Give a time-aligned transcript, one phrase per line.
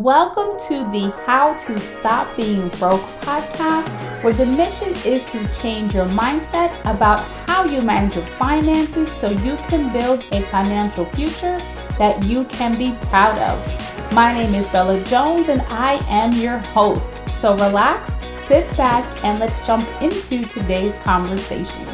[0.00, 3.86] Welcome to the How to Stop Being Broke podcast,
[4.24, 9.28] where the mission is to change your mindset about how you manage your finances so
[9.28, 11.58] you can build a financial future
[11.98, 14.14] that you can be proud of.
[14.14, 17.10] My name is Bella Jones and I am your host.
[17.38, 18.10] So relax,
[18.46, 21.86] sit back, and let's jump into today's conversation.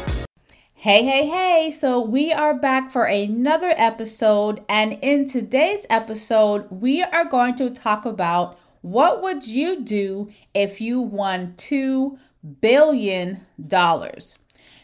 [0.87, 1.71] Hey, hey, hey.
[1.71, 4.63] So we are back for another episode.
[4.69, 10.79] And in today's episode, we are going to talk about what would you do if
[10.79, 12.17] you won $2
[12.61, 13.45] billion?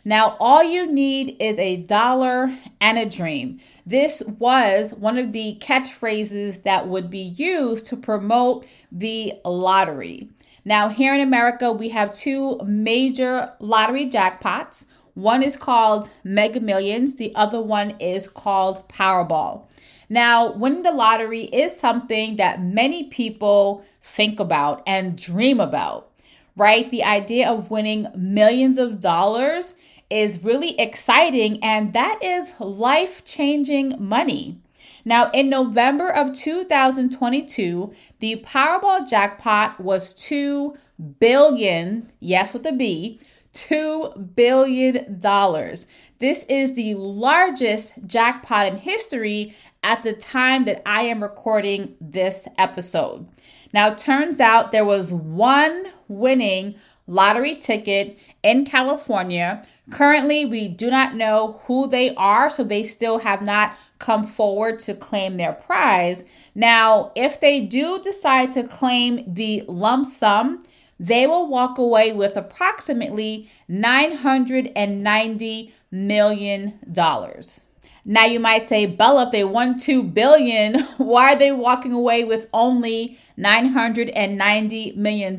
[0.03, 3.61] Now, all you need is a dollar and a dream.
[3.85, 10.27] This was one of the catchphrases that would be used to promote the lottery.
[10.65, 14.85] Now, here in America, we have two major lottery jackpots.
[15.15, 19.67] One is called Mega Millions, the other one is called Powerball.
[20.09, 26.09] Now, winning the lottery is something that many people think about and dream about,
[26.55, 26.89] right?
[26.89, 29.75] The idea of winning millions of dollars
[30.09, 34.59] is really exciting, and that is life changing money.
[35.05, 40.75] Now, in November of 2022, the Powerball jackpot was 2
[41.19, 43.19] billion, yes, with a B,
[43.53, 45.21] $2 billion.
[46.19, 52.47] This is the largest jackpot in history at the time that I am recording this
[52.57, 53.27] episode.
[53.73, 56.75] Now, turns out there was one winning
[57.07, 59.61] lottery ticket in California.
[59.91, 64.79] Currently, we do not know who they are, so they still have not come forward
[64.79, 66.23] to claim their prize.
[66.55, 70.59] Now, if they do decide to claim the lump sum,
[70.99, 76.79] they will walk away with approximately $990 million.
[78.05, 82.23] Now you might say, Bella, if they won 2 billion, why are they walking away
[82.23, 85.37] with only $990 million?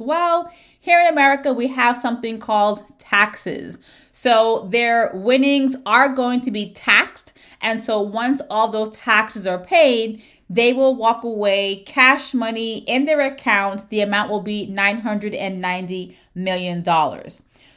[0.00, 3.78] Well, here in America, we have something called taxes.
[4.12, 7.32] So their winnings are going to be taxed.
[7.60, 13.04] And so once all those taxes are paid, they will walk away cash money in
[13.04, 13.88] their account.
[13.90, 16.84] The amount will be $990 million.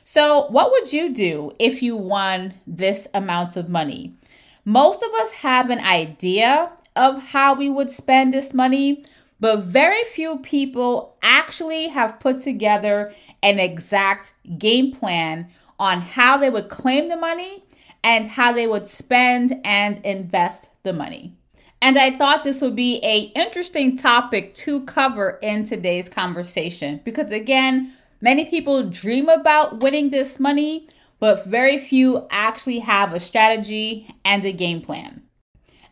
[0.04, 4.14] So, what would you do if you won this amount of money?
[4.66, 9.06] Most of us have an idea of how we would spend this money,
[9.40, 15.48] but very few people actually have put together an exact game plan
[15.80, 17.64] on how they would claim the money
[18.04, 21.34] and how they would spend and invest the money.
[21.82, 27.32] And I thought this would be a interesting topic to cover in today's conversation because
[27.32, 30.90] again, many people dream about winning this money,
[31.20, 35.24] but very few actually have a strategy and a game plan.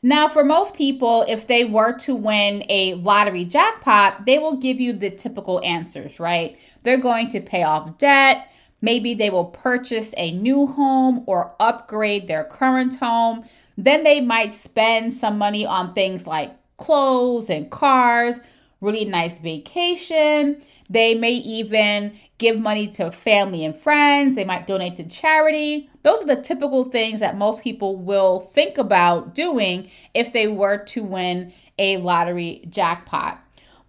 [0.04, 4.80] Now, for most people, if they were to win a lottery jackpot, they will give
[4.80, 6.58] you the typical answers, right?
[6.84, 8.52] They're going to pay off debt.
[8.82, 13.46] Maybe they will purchase a new home or upgrade their current home.
[13.78, 18.40] Then they might spend some money on things like clothes and cars,
[18.82, 20.62] really nice vacation.
[20.90, 24.36] They may even give money to family and friends.
[24.36, 25.90] They might donate to charity.
[26.04, 30.78] Those are the typical things that most people will think about doing if they were
[30.86, 33.40] to win a lottery jackpot.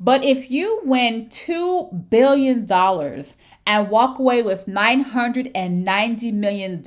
[0.01, 2.67] But if you win $2 billion
[3.69, 6.83] and walk away with $990 million,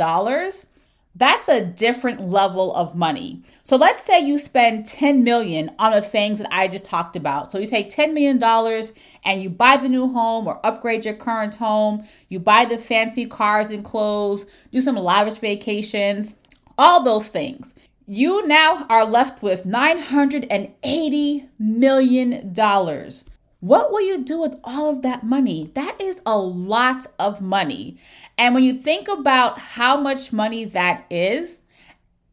[1.16, 3.44] that's a different level of money.
[3.62, 7.52] So let's say you spend 10 million on the things that I just talked about.
[7.52, 8.94] So you take 10 million dollars
[9.24, 13.28] and you buy the new home or upgrade your current home, you buy the fancy
[13.28, 16.38] cars and clothes, do some lavish vacations,
[16.80, 17.76] all those things.
[18.08, 23.26] You now are left with 980 million dollars.
[23.62, 25.70] What will you do with all of that money?
[25.76, 27.98] That is a lot of money.
[28.38, 31.62] And when you think about how much money that is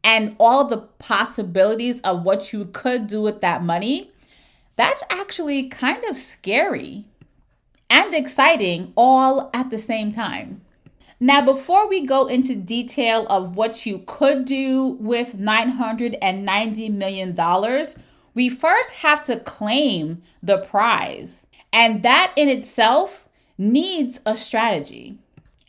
[0.02, 4.10] and all the possibilities of what you could do with that money,
[4.76, 7.04] that's actually kind of scary
[7.90, 10.62] and exciting all at the same time.
[11.20, 17.34] Now, before we go into detail of what you could do with $990 million,
[18.38, 21.48] we first have to claim the prize.
[21.72, 25.18] And that in itself needs a strategy.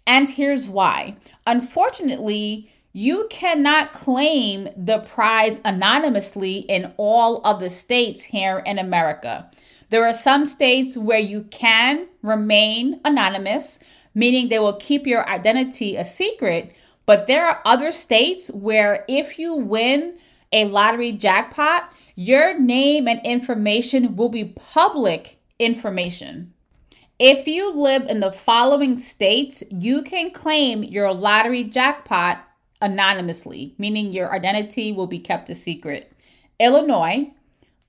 [0.05, 1.15] And here's why.
[1.47, 9.49] Unfortunately, you cannot claim the prize anonymously in all of the states here in America.
[9.89, 13.79] There are some states where you can remain anonymous,
[14.13, 16.75] meaning they will keep your identity a secret.
[17.07, 20.19] But there are other states where if you win
[20.51, 26.53] a lottery jackpot, your name and information will be public information.
[27.19, 32.45] If you live in the following states, you can claim your lottery jackpot
[32.81, 36.13] anonymously, meaning your identity will be kept a secret.
[36.59, 37.31] Illinois,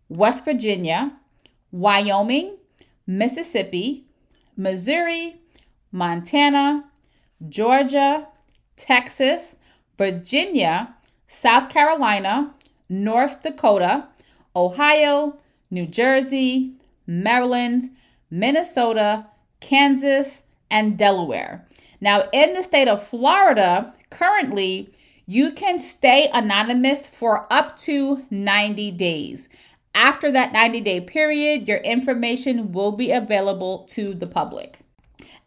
[0.09, 1.13] West Virginia,
[1.71, 2.57] Wyoming,
[3.07, 4.07] Mississippi,
[4.57, 5.41] Missouri,
[5.93, 6.85] Montana,
[7.49, 8.27] Georgia,
[8.77, 9.57] Texas,
[9.97, 10.95] Virginia,
[11.33, 12.53] South Carolina,
[12.89, 14.09] North Dakota,
[14.55, 15.39] Ohio,
[15.71, 16.73] New Jersey,
[17.07, 17.85] Maryland,
[18.31, 19.27] Minnesota,
[19.61, 21.65] Kansas, and Delaware.
[22.01, 24.91] Now, in the state of Florida, currently,
[25.25, 29.49] you can stay anonymous for up to 90 days.
[29.95, 34.81] After that 90 day period, your information will be available to the public.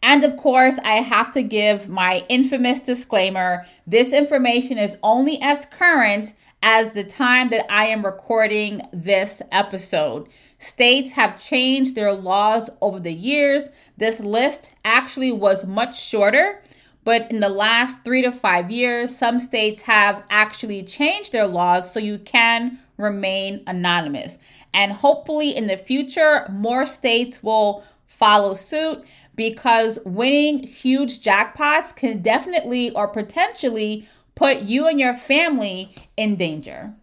[0.06, 5.64] And of course, I have to give my infamous disclaimer this information is only as
[5.64, 10.28] current as the time that I am recording this episode.
[10.58, 13.70] States have changed their laws over the years.
[13.96, 16.62] This list actually was much shorter,
[17.02, 21.90] but in the last three to five years, some states have actually changed their laws
[21.90, 24.36] so you can remain anonymous.
[24.74, 27.84] And hopefully, in the future, more states will
[28.18, 35.94] follow suit because winning huge jackpots can definitely or potentially put you and your family
[36.16, 36.94] in danger.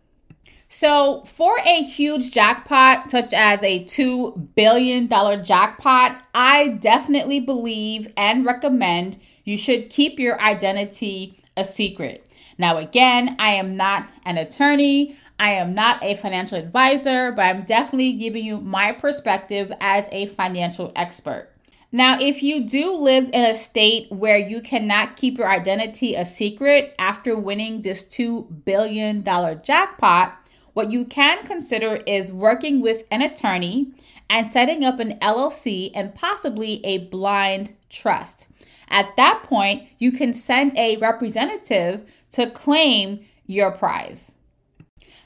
[0.74, 5.10] So, for a huge jackpot, such as a $2 billion
[5.44, 12.26] jackpot, I definitely believe and recommend you should keep your identity a secret.
[12.58, 17.64] Now, again, I am not an attorney, I am not a financial advisor, but I'm
[17.64, 21.50] definitely giving you my perspective as a financial expert.
[21.92, 26.26] Now, if you do live in a state where you cannot keep your identity a
[26.26, 30.38] secret after winning this $2 billion jackpot,
[30.74, 33.94] what you can consider is working with an attorney
[34.30, 38.46] and setting up an LLC and possibly a blind trust.
[38.90, 44.34] At that point, you can send a representative to claim your prize.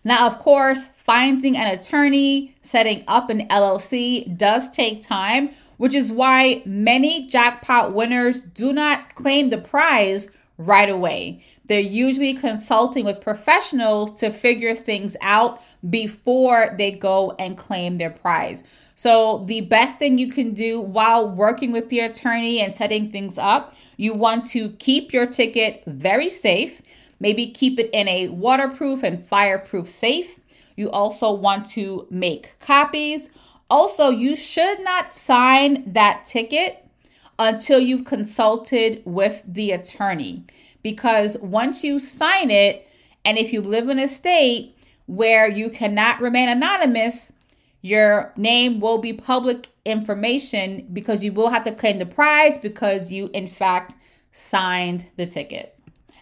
[0.06, 6.12] Now, of course, finding an attorney, setting up an LLC does take time, which is
[6.12, 10.30] why many jackpot winners do not claim the prize
[10.60, 11.44] right away.
[11.66, 18.12] They're usually consulting with professionals to figure things out before they go and claim their
[18.12, 18.64] prize.
[18.94, 23.38] So, the best thing you can do while working with the attorney and setting things
[23.38, 26.82] up, you want to keep your ticket very safe.
[27.20, 30.40] Maybe keep it in a waterproof and fireproof safe.
[30.76, 33.30] You also want to make copies
[33.70, 36.86] also, you should not sign that ticket
[37.40, 40.44] until you've consulted with the attorney
[40.84, 42.88] because once you sign it,
[43.24, 44.78] and if you live in a state
[45.08, 47.32] where you cannot remain anonymous,
[47.82, 53.12] your name will be public information because you will have to claim the prize because
[53.12, 53.96] you, in fact,
[54.32, 55.75] signed the ticket.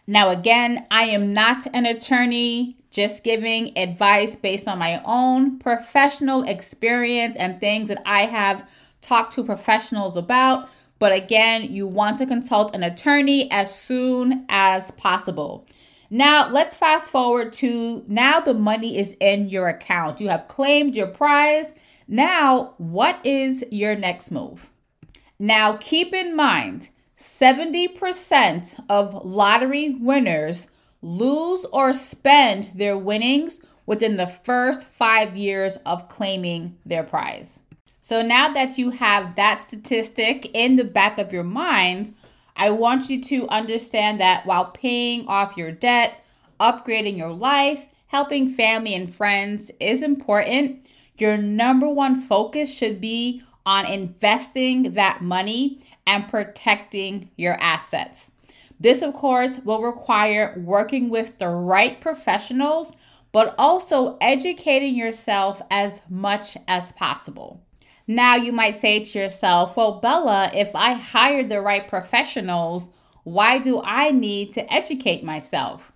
[0.05, 6.43] Now, again, I am not an attorney, just giving advice based on my own professional
[6.43, 8.69] experience and things that I have
[9.01, 10.69] talked to professionals about.
[10.99, 15.65] But again, you want to consult an attorney as soon as possible.
[16.09, 20.21] Now, let's fast forward to now the money is in your account.
[20.21, 21.73] You have claimed your prize.
[22.07, 24.69] Now, what is your next move?
[25.39, 26.89] Now, keep in mind,
[27.23, 30.69] 70% of lottery winners
[31.01, 37.61] lose or spend their winnings within the first five years of claiming their prize.
[38.01, 42.13] So now that you have that statistic in the back of your mind,
[42.57, 46.23] I want you to understand that while paying off your debt,
[46.59, 50.85] upgrading your life, helping family and friends is important,
[51.17, 58.31] your number one focus should be on investing that money and protecting your assets.
[58.79, 62.93] This, of course, will require working with the right professionals,
[63.31, 67.63] but also educating yourself as much as possible.
[68.05, 72.89] Now, you might say to yourself, well, Bella, if I hire the right professionals,
[73.23, 75.92] why do I need to educate myself?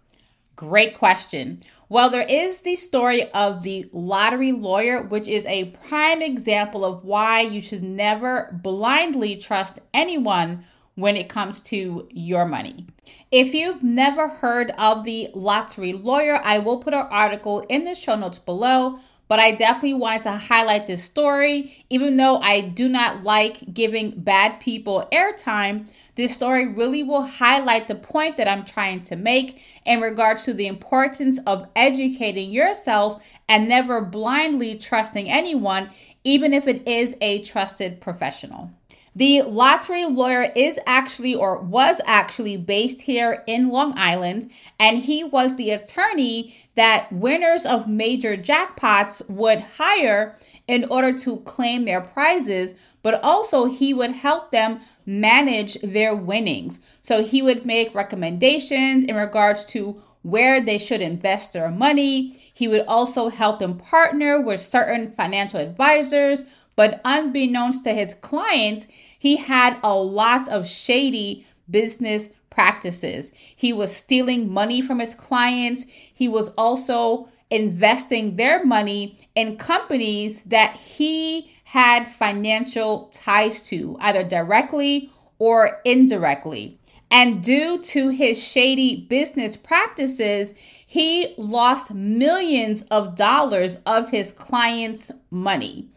[0.58, 1.62] Great question.
[1.88, 7.06] Well, there is the story of the lottery lawyer, which is a prime example of
[7.06, 12.88] why you should never blindly trust anyone when it comes to your money.
[13.32, 17.94] If you've never heard of the lottery lawyer, I will put an article in the
[17.94, 18.98] show notes below.
[19.28, 21.86] But I definitely wanted to highlight this story.
[21.90, 27.88] Even though I do not like giving bad people airtime, this story really will highlight
[27.88, 33.24] the point that I'm trying to make in regards to the importance of educating yourself
[33.50, 35.90] and never blindly trusting anyone,
[36.24, 38.72] even if it is a trusted professional.
[39.18, 45.24] The lottery lawyer is actually or was actually based here in Long Island, and he
[45.24, 52.02] was the attorney that winners of major jackpots would hire in order to claim their
[52.02, 56.80] prizes, but also he would help them manage their winnings.
[57.02, 62.40] So he would make recommendations in regards to where they should invest their money.
[62.54, 66.44] He would also help them partner with certain financial advisors,
[66.78, 68.88] but unbeknownst to his clients,
[69.20, 73.32] he had a lot of shady business practices.
[73.56, 75.86] He was stealing money from his clients.
[75.90, 84.24] He was also investing their money in companies that he had financial ties to, either
[84.24, 86.80] directly or indirectly.
[87.10, 90.54] And due to his shady business practices,
[90.86, 95.88] he lost millions of dollars of his clients' money.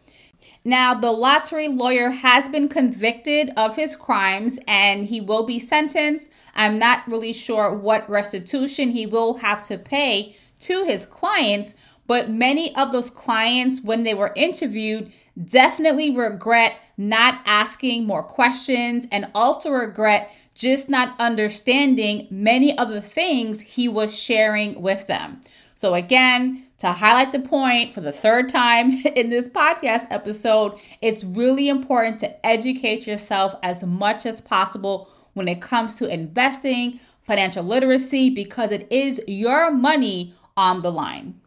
[0.63, 6.29] Now, the lottery lawyer has been convicted of his crimes and he will be sentenced.
[6.53, 11.73] I'm not really sure what restitution he will have to pay to his clients,
[12.05, 15.11] but many of those clients, when they were interviewed,
[15.45, 23.01] definitely regret not asking more questions and also regret just not understanding many of the
[23.01, 25.41] things he was sharing with them.
[25.73, 31.23] So, again, to highlight the point for the third time in this podcast episode, it's
[31.23, 37.63] really important to educate yourself as much as possible when it comes to investing, financial
[37.63, 41.39] literacy, because it is your money on the line.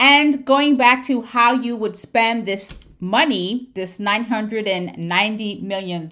[0.00, 6.08] And going back to how you would spend this money, this $990 million,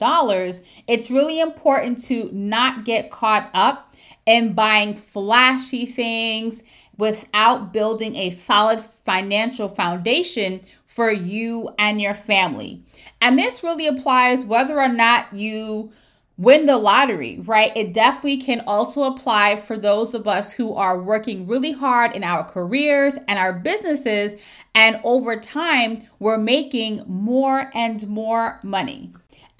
[0.86, 6.62] it's really important to not get caught up in buying flashy things
[6.96, 12.82] without building a solid financial foundation for you and your family.
[13.20, 15.90] And this really applies whether or not you
[16.38, 17.76] win the lottery, right?
[17.76, 22.24] It definitely can also apply for those of us who are working really hard in
[22.24, 24.40] our careers and our businesses.
[24.74, 29.12] And over time, we're making more and more money.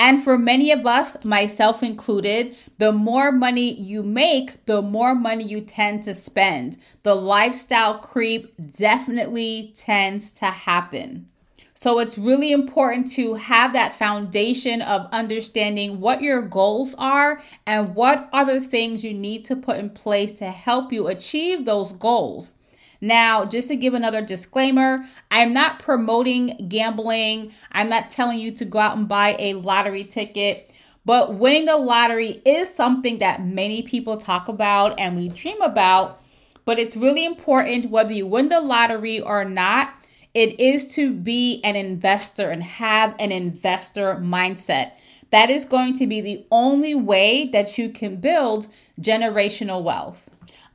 [0.03, 5.45] And for many of us, myself included, the more money you make, the more money
[5.45, 6.77] you tend to spend.
[7.05, 11.29] The lifestyle creep definitely tends to happen.
[11.75, 17.95] So it's really important to have that foundation of understanding what your goals are and
[17.95, 22.55] what other things you need to put in place to help you achieve those goals.
[23.03, 27.53] Now, just to give another disclaimer, I'm not promoting gambling.
[27.73, 30.73] I'm not telling you to go out and buy a lottery ticket.
[31.05, 36.23] But winning the lottery is something that many people talk about and we dream about.
[36.65, 39.93] But it's really important whether you win the lottery or not,
[40.33, 44.93] it is to be an investor and have an investor mindset.
[45.31, 48.69] That is going to be the only way that you can build
[49.01, 50.29] generational wealth.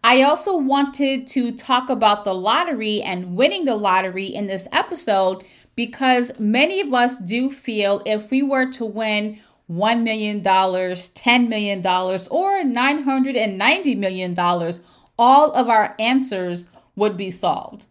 [0.04, 5.44] I also wanted to talk about the lottery and winning the lottery in this episode
[5.76, 9.40] because many of us do feel if we were to win
[9.70, 14.36] $1 million, $10 million, or $990 million,
[15.20, 17.86] all of our answers would be solved.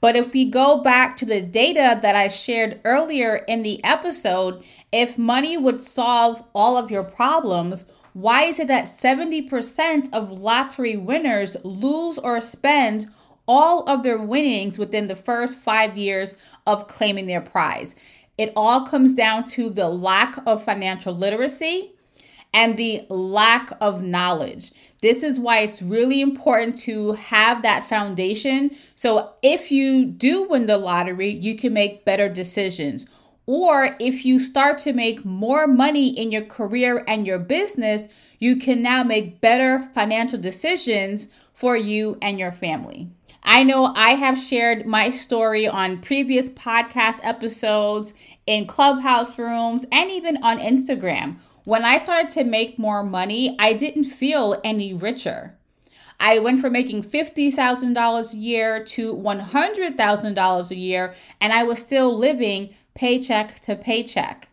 [0.00, 4.62] But if we go back to the data that I shared earlier in the episode,
[4.92, 7.84] if money would solve all of your problems,
[8.18, 13.06] why is it that 70% of lottery winners lose or spend
[13.46, 17.94] all of their winnings within the first five years of claiming their prize?
[18.36, 21.92] It all comes down to the lack of financial literacy
[22.52, 24.72] and the lack of knowledge.
[25.00, 28.72] This is why it's really important to have that foundation.
[28.96, 33.06] So, if you do win the lottery, you can make better decisions
[33.48, 38.06] or if you start to make more money in your career and your business,
[38.38, 43.08] you can now make better financial decisions for you and your family.
[43.42, 48.12] I know I have shared my story on previous podcast episodes,
[48.46, 51.38] in clubhouse rooms, and even on Instagram.
[51.64, 55.58] When I started to make more money, I didn't feel any richer.
[56.20, 62.16] I went from making $50,000 a year to $100,000 a year, and I was still
[62.16, 64.48] living paycheck to paycheck.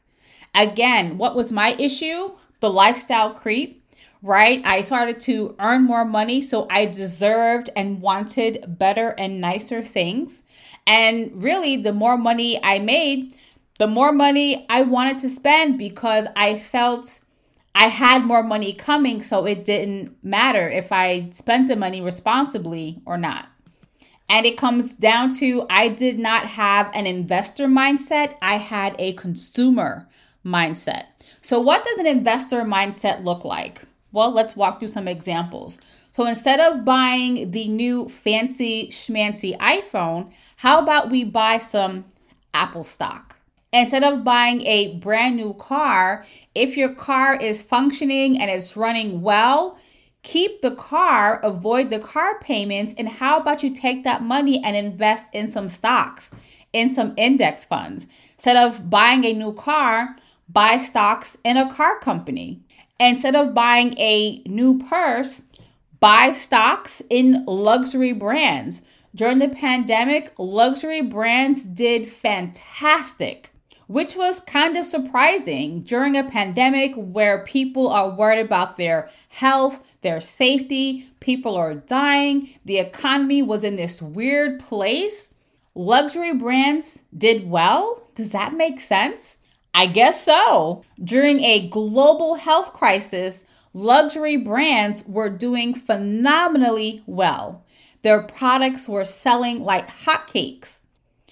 [0.54, 2.36] Again, what was my issue?
[2.60, 3.84] The lifestyle creep,
[4.22, 4.62] right?
[4.64, 10.44] I started to earn more money, so I deserved and wanted better and nicer things.
[10.86, 13.34] And really, the more money I made,
[13.80, 17.22] the more money I wanted to spend because I felt
[17.74, 23.02] I had more money coming, so it didn't matter if I spent the money responsibly
[23.06, 23.50] or not.
[24.28, 29.14] And it comes down to I did not have an investor mindset, I had a
[29.14, 30.08] consumer
[30.46, 31.06] mindset.
[31.42, 33.84] So, what does an investor mindset look like?
[34.12, 35.78] Well, let's walk through some examples.
[36.12, 42.06] So, instead of buying the new fancy schmancy iPhone, how about we buy some
[42.54, 43.36] Apple stock?
[43.74, 49.22] Instead of buying a brand new car, if your car is functioning and it's running
[49.22, 49.78] well,
[50.26, 54.76] keep the car, avoid the car payments, and how about you take that money and
[54.76, 56.32] invest in some stocks,
[56.74, 58.08] in some index funds?
[58.34, 60.16] Instead of buying a new car,
[60.50, 62.60] buy stocks in a car company.
[63.00, 65.44] Instead of buying a new purse,
[66.00, 68.82] buy stocks in luxury brands.
[69.14, 73.52] During the pandemic, luxury brands did fantastic
[73.88, 79.96] which was kind of surprising during a pandemic where people are worried about their health,
[80.02, 85.34] their safety, people are dying, the economy was in this weird place.
[85.76, 88.08] Luxury brands did well.
[88.16, 89.40] Does that make sense?
[89.74, 90.84] I guess so.
[91.04, 97.66] During a global health crisis, luxury brands were doing phenomenally well.
[98.02, 100.80] Their products were selling like hotcakes.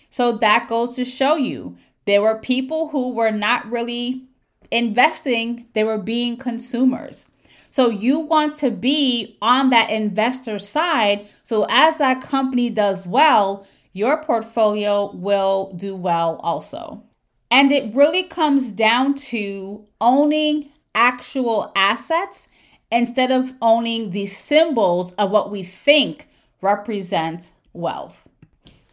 [0.09, 4.23] So that goes to show you there were people who were not really
[4.71, 7.29] investing, they were being consumers.
[7.69, 11.27] So you want to be on that investor side.
[11.43, 17.03] So as that company does well, your portfolio will do well also.
[17.49, 22.47] And it really comes down to owning actual assets
[22.91, 26.27] instead of owning the symbols of what we think
[26.61, 28.27] represents wealth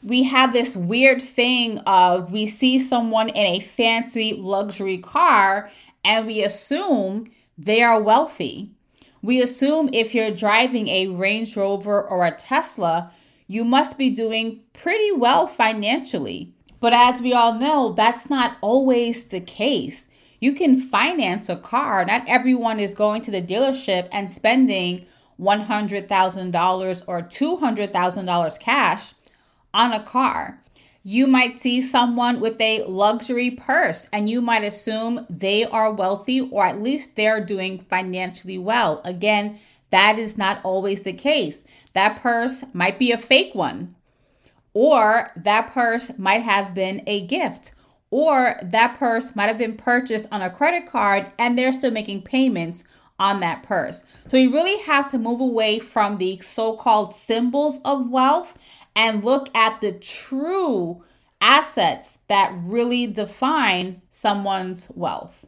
[0.02, 5.71] we have this weird thing of we see someone in a fancy luxury car
[6.04, 8.71] and we assume they are wealthy.
[9.23, 13.12] We assume if you're driving a Range Rover or a Tesla,
[13.47, 16.54] you must be doing pretty well financially.
[16.78, 20.09] But as we all know, that's not always the case.
[20.40, 22.07] You can finance a car.
[22.07, 25.04] Not everyone is going to the dealership and spending
[25.39, 29.15] $100,000 or $200,000 cash
[29.73, 30.61] on a car.
[31.02, 36.41] You might see someone with a luxury purse and you might assume they are wealthy
[36.41, 39.00] or at least they're doing financially well.
[39.04, 39.59] Again,
[39.91, 41.65] that is not always the case.
[41.95, 43.97] That purse might be a fake one,
[44.73, 47.73] or that purse might have been a gift,
[48.11, 52.23] or that purse might have been purchased on a credit card and they're still making
[52.23, 52.85] payments
[53.19, 54.02] on that purse.
[54.28, 58.56] So we really have to move away from the so called symbols of wealth
[58.94, 61.02] and look at the true
[61.40, 65.44] assets that really define someone's wealth.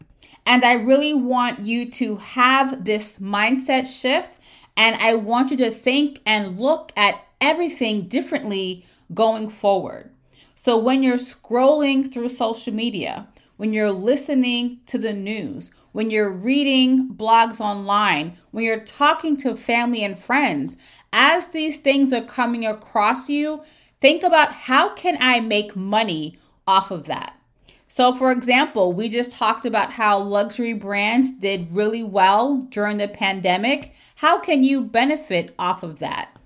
[0.47, 4.39] And I really want you to have this mindset shift.
[4.77, 10.11] And I want you to think and look at everything differently going forward.
[10.55, 13.29] So when you're scrolling through social media,
[13.63, 19.55] when you're listening to the news, when you're reading blogs online, when you're talking to
[19.55, 20.77] family and friends,
[21.13, 23.57] as these things are coming across you,
[24.01, 27.39] think about how can I make money off of that?
[27.87, 33.07] So, for example, we just talked about how luxury brands did really well during the
[33.07, 33.95] pandemic.
[34.17, 36.37] How can you benefit off of that?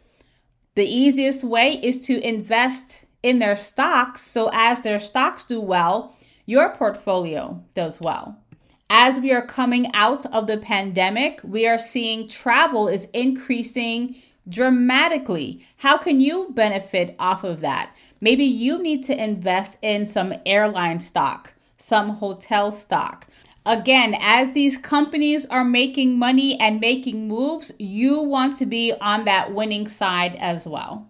[0.74, 4.20] The easiest way is to invest in their stocks.
[4.20, 6.14] So, as their stocks do well,
[6.46, 8.38] your portfolio does well.
[8.88, 14.14] As we are coming out of the pandemic, we are seeing travel is increasing
[14.48, 15.66] dramatically.
[15.78, 17.94] How can you benefit off of that?
[18.20, 23.26] Maybe you need to invest in some airline stock, some hotel stock.
[23.66, 29.24] Again, as these companies are making money and making moves, you want to be on
[29.24, 31.08] that winning side as well.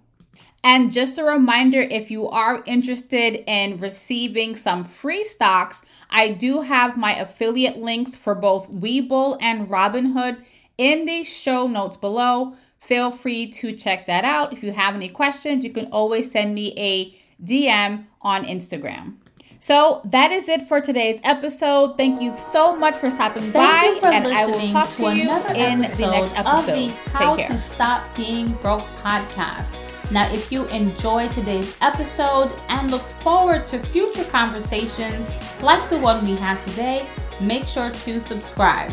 [0.64, 6.60] And just a reminder if you are interested in receiving some free stocks, I do
[6.60, 10.38] have my affiliate links for both Webull and Robinhood
[10.76, 12.54] in the show notes below
[12.86, 14.52] feel free to check that out.
[14.52, 17.14] If you have any questions, you can always send me a
[17.44, 19.16] DM on Instagram.
[19.58, 21.96] So that is it for today's episode.
[21.96, 25.30] Thank you so much for stopping Thank by, and I will talk to, to you
[25.54, 26.00] in the next
[26.36, 26.46] episode.
[26.46, 27.56] Of the How Take care.
[27.56, 29.85] to Stop Being Broke podcast.
[30.10, 35.28] Now, if you enjoyed today's episode and look forward to future conversations
[35.62, 37.08] like the one we had today,
[37.40, 38.92] make sure to subscribe.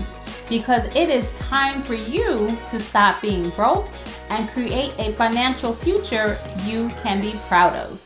[0.49, 3.87] because it is time for you to stop being broke
[4.29, 8.02] and create a financial future you can be proud of.